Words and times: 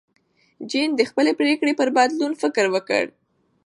جین 0.69 0.89
د 0.95 1.01
خپلې 1.09 1.31
پرېکړې 1.39 1.73
پر 1.79 1.87
بدلون 1.97 2.33
فکر 2.41 2.65
وکړ. 2.75 3.03